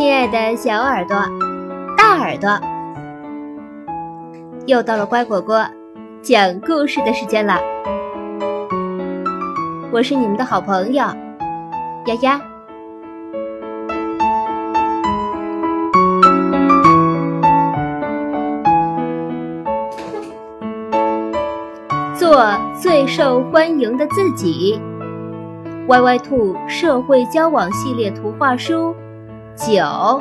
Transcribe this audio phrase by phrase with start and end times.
[0.00, 1.14] 亲爱的小耳朵、
[1.94, 2.58] 大耳朵，
[4.64, 5.62] 又到了乖果果
[6.22, 7.60] 讲故事的时间了。
[9.92, 11.04] 我是你们的好朋友
[12.06, 12.40] 丫丫。
[22.14, 24.80] 做最受欢迎的自己。
[25.88, 28.96] 歪歪兔社会交往系列图画书
[29.56, 30.20] 九，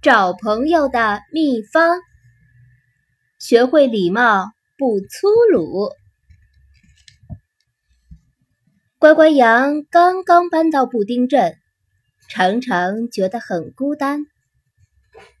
[0.00, 2.00] 找朋友的秘方。
[3.38, 5.90] 学会礼貌，不粗鲁。
[8.98, 11.56] 乖乖羊刚刚搬到布丁镇，
[12.28, 14.26] 常常觉得很孤单。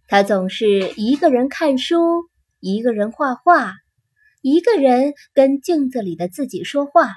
[0.06, 2.28] 他总是一个人看书，
[2.60, 3.74] 一个人画画，
[4.42, 7.14] 一个人跟镜子里的自己说话。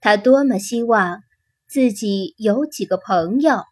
[0.00, 1.22] 他多么希望
[1.70, 3.62] 自己有几个朋友，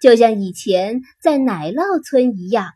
[0.00, 2.72] 就像以前在奶酪村一样。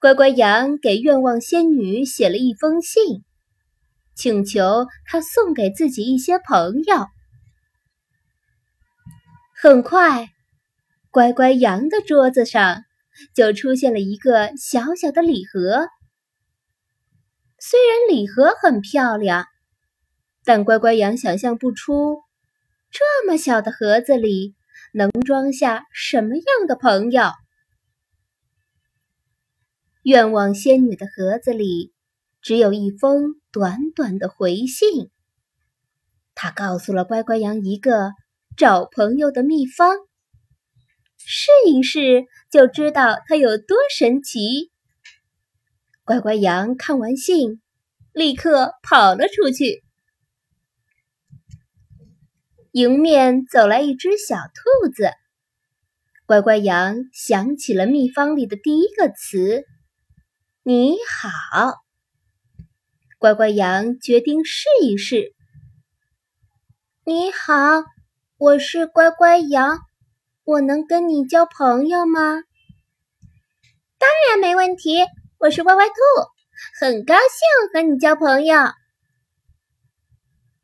[0.00, 3.22] 乖乖羊给愿望仙女写了一封信，
[4.16, 7.06] 请求她送给自己一些朋友。
[9.54, 10.28] 很快，
[11.12, 12.82] 乖乖羊的桌子上
[13.32, 15.86] 就出现了一个小小的礼盒。
[17.60, 19.46] 虽然礼盒很漂亮。
[20.46, 22.22] 但乖乖羊想象不出，
[22.92, 24.54] 这么小的盒子里
[24.92, 27.32] 能装下什么样的朋友。
[30.04, 31.92] 愿望仙女的盒子里
[32.40, 35.10] 只有一封短短的回信。
[36.36, 38.12] 她告诉了乖乖羊一个
[38.56, 39.96] 找朋友的秘方，
[41.18, 44.70] 试一试就知道它有多神奇。
[46.04, 47.60] 乖乖羊看完信，
[48.12, 49.82] 立刻跑了出去。
[52.76, 55.10] 迎面走来一只小兔子，
[56.26, 59.64] 乖乖羊想起了秘方里的第一个词
[60.62, 61.72] “你好”。
[63.16, 65.34] 乖乖羊决定试一试。
[67.02, 67.54] 你好，
[68.36, 69.78] 我是乖乖羊，
[70.44, 72.42] 我能跟你交朋友吗？
[73.96, 74.98] 当然没问题，
[75.38, 75.94] 我是歪歪兔，
[76.78, 78.54] 很高兴和你交朋友。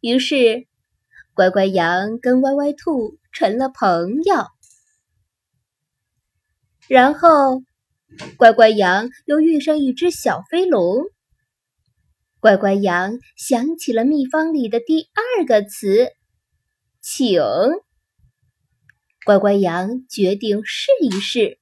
[0.03, 0.71] 于是。
[1.35, 4.47] 乖乖羊跟歪歪兔成了朋友，
[6.89, 7.63] 然后
[8.37, 11.05] 乖乖羊又遇上一只小飞龙。
[12.39, 16.09] 乖乖羊想起了秘方里的第二个词
[17.01, 17.41] “请”，
[19.25, 21.59] 乖乖羊决定试一试。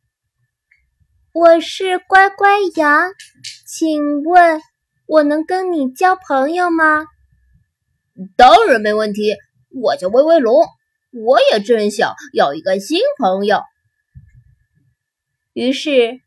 [1.32, 3.12] 我是乖乖羊，
[3.68, 4.60] 请问
[5.06, 7.04] 我能跟你交朋友吗？
[8.36, 9.36] 当然没问题。
[9.72, 10.66] 我叫威威龙，
[11.12, 13.62] 我也正想要一个新朋友。
[15.52, 16.20] 于是，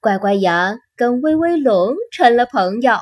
[0.00, 2.98] 乖乖羊跟威威龙成了朋友。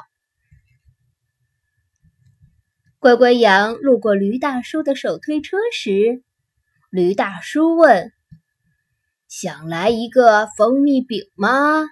[2.99, 6.23] 乖乖羊路过驴大叔的手推车时，
[6.91, 8.13] 驴大叔问
[9.29, 11.85] ：“想来一个蜂蜜饼吗？”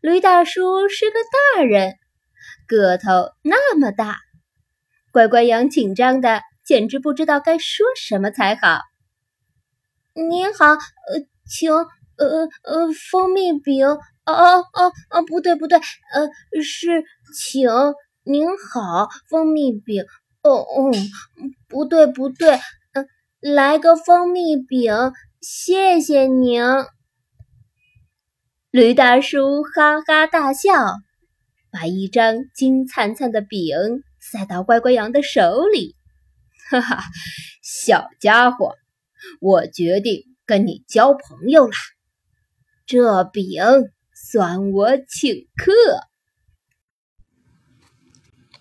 [0.00, 1.18] 驴大叔是个
[1.56, 1.98] 大人，
[2.66, 4.18] 个头那么大。
[5.18, 8.82] 乖乖羊紧张的简直不知道该说什么才好。
[10.14, 10.78] 您好，呃，
[11.44, 17.02] 请，呃呃，蜂蜜饼，哦哦哦哦，不对不对，呃，是
[17.34, 17.68] 请
[18.22, 20.04] 您好，蜂蜜饼，
[20.42, 20.92] 哦哦，
[21.66, 22.52] 不对不对，
[22.92, 23.04] 呃，
[23.40, 24.94] 来个蜂蜜饼，
[25.40, 26.62] 谢谢您。
[28.70, 30.70] 驴大叔哈哈大笑，
[31.72, 33.74] 把一张金灿灿的饼。
[34.20, 35.96] 塞到乖乖羊的手里，
[36.70, 37.02] 哈哈，
[37.62, 38.74] 小家伙，
[39.40, 41.72] 我决定跟你交朋友了。
[42.86, 43.62] 这饼
[44.14, 45.72] 算我请客。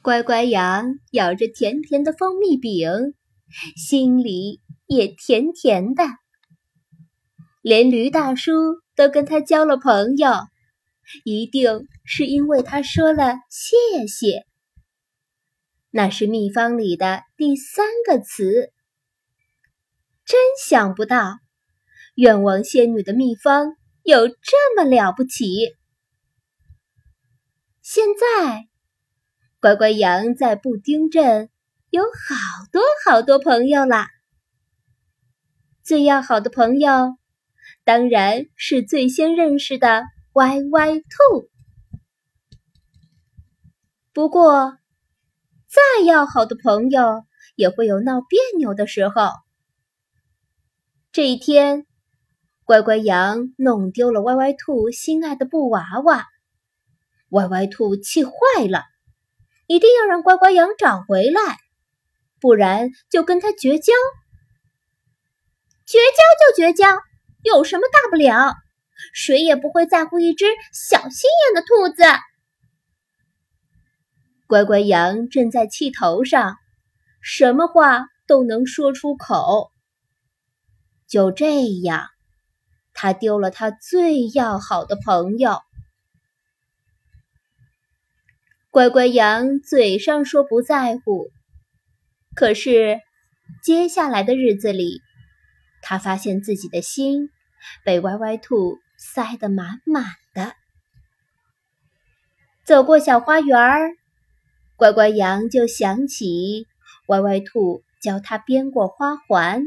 [0.01, 2.89] 乖乖羊咬着甜甜的蜂蜜饼，
[3.75, 6.03] 心里也甜甜的。
[7.62, 8.53] 连驴大叔
[8.95, 10.31] 都跟他交了朋友，
[11.25, 14.45] 一定是因为他说了谢谢。
[15.89, 18.72] 那是秘方里的第三个词。
[20.25, 21.39] 真想不到，
[22.16, 25.75] 愿望仙女的秘方有这么了不起。
[27.81, 28.68] 现在，
[29.62, 31.50] 乖乖羊在布丁镇
[31.89, 32.36] 有好
[32.72, 34.10] 多好多朋友啦。
[35.81, 37.18] 最要好的朋友，
[37.86, 40.04] 当然是最先认识的
[40.34, 41.50] 歪歪兔。
[44.12, 44.78] 不过，
[45.67, 47.25] 再要好的朋友
[47.55, 49.31] 也会有闹别扭的时候。
[51.11, 51.85] 这一天，
[52.63, 56.25] 乖乖羊弄丢了歪歪兔心爱的布娃娃，
[57.29, 58.31] 歪歪兔气坏
[58.69, 58.83] 了，
[59.65, 61.57] 一定要让乖乖羊找回来，
[62.39, 63.93] 不然就跟他绝交。
[65.85, 66.87] 绝交就绝交，
[67.43, 68.53] 有什么大不了？
[69.13, 72.03] 谁也不会在乎一只小心眼的兔子。
[74.47, 76.55] 乖乖羊正在气头上，
[77.21, 79.71] 什么话都能说出口。
[81.05, 82.07] 就这样，
[82.94, 85.59] 他丢了他最要好的朋友。
[88.71, 91.29] 乖乖羊嘴上说不在乎，
[92.33, 93.01] 可是
[93.61, 95.01] 接下来的日子里，
[95.81, 97.29] 他发现自己的心
[97.83, 100.53] 被歪歪兔塞得满满的。
[102.63, 103.96] 走过小花园儿。
[104.77, 106.68] 乖乖羊就想起
[107.07, 109.65] 歪歪兔教他编过花环，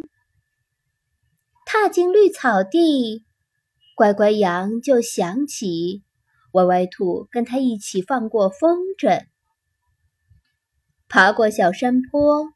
[1.67, 3.25] 踏进绿草地，
[3.97, 6.05] 乖乖羊就想起
[6.53, 9.27] 歪歪兔跟他一起放过风筝，
[11.09, 12.47] 爬过小山坡，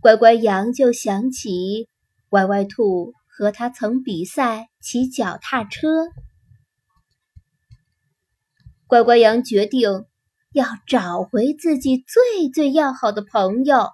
[0.00, 1.88] 乖乖羊就想起
[2.28, 6.06] 歪歪兔和他曾比赛骑脚踏车，
[8.86, 10.06] 乖乖羊决定。
[10.52, 13.88] 要找回自己最最要好的朋友，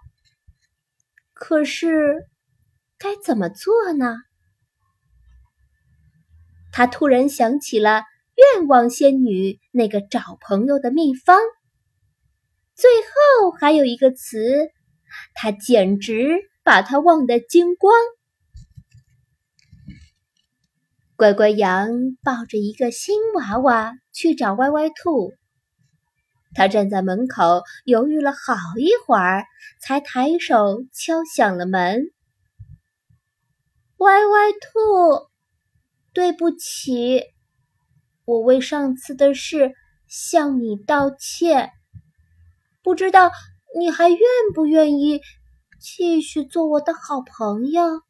[1.33, 2.27] 可是
[2.99, 4.17] 该怎么做呢？
[6.73, 8.03] 他突然想起了
[8.35, 11.39] 愿望仙女那个找朋友的秘方，
[12.75, 14.71] 最后还有一个词，
[15.35, 17.95] 他简直把它忘得精光。
[21.15, 21.89] 乖乖羊
[22.23, 25.33] 抱着一个新娃娃去找歪歪兔。
[26.55, 29.45] 他站在门口，犹豫了好一会儿，
[29.81, 32.11] 才抬手敲响了门。
[33.99, 35.29] 歪歪兔，
[36.13, 37.23] 对不起，
[38.25, 39.75] 我为上次的事
[40.07, 41.73] 向你道歉。
[42.83, 43.31] 不知道
[43.79, 44.19] 你还愿
[44.55, 45.21] 不愿意
[45.81, 48.03] 继续做我的好朋友？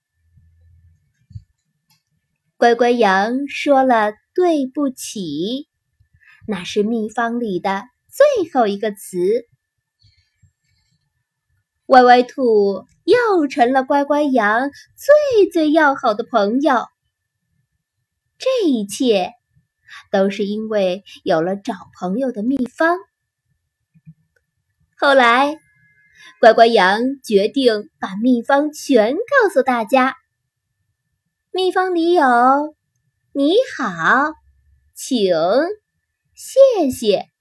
[2.57, 5.69] 乖乖羊说了对不起，
[6.47, 7.85] 那是秘方里的。
[8.19, 9.47] 最后一个词，
[11.87, 16.89] 歪歪兔又成了乖乖羊最最要好的朋友。
[18.37, 19.35] 这一切
[20.11, 22.99] 都是因为有了找朋友的秘方。
[24.97, 25.57] 后来，
[26.41, 30.17] 乖乖羊决定把秘方全告诉大家。
[31.53, 32.25] 秘方里有：
[33.31, 34.33] 你好，
[34.93, 35.37] 请，
[36.35, 37.38] 谢谢。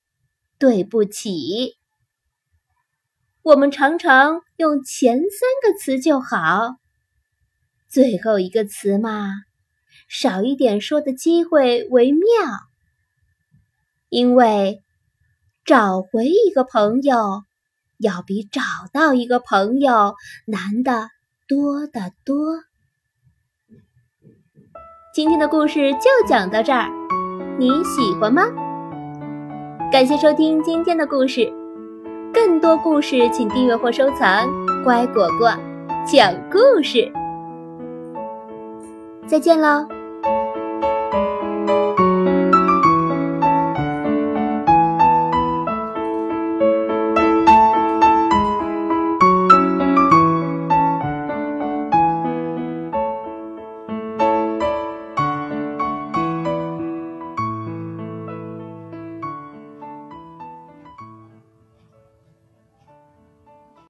[0.60, 1.78] 对不起，
[3.44, 5.28] 我们常常用前三
[5.62, 6.78] 个词就好，
[7.88, 9.30] 最后一个词嘛，
[10.08, 12.20] 少一点说的机会为妙。
[14.10, 14.82] 因为
[15.64, 17.44] 找回一个朋友，
[17.98, 18.62] 要比找
[18.92, 20.16] 到一个朋友
[20.46, 21.10] 难的
[21.48, 22.64] 多得多。
[25.14, 26.90] 今天的故事就讲到这儿，
[27.60, 28.67] 你喜欢吗？
[29.90, 31.50] 感谢收听今天的故事，
[32.34, 34.46] 更多故事请订阅或收藏。
[34.84, 35.50] 乖果果
[36.06, 37.10] 讲故事，
[39.26, 39.97] 再见喽。